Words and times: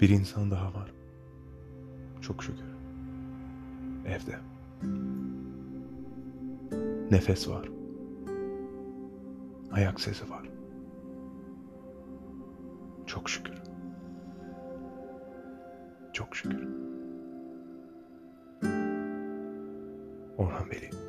Bir 0.00 0.08
insan 0.08 0.50
daha 0.50 0.74
var. 0.74 0.92
Çok 2.20 2.44
şükür. 2.44 2.64
Evde. 4.06 4.38
Nefes 7.10 7.48
var. 7.48 7.68
Ayak 9.72 10.00
sesi 10.00 10.30
var. 10.30 10.48
Çok 13.06 13.30
şükür. 13.30 13.54
Çok 16.12 16.36
şükür. 16.36 16.68
Orhan 20.38 20.70
Veli. 20.70 21.07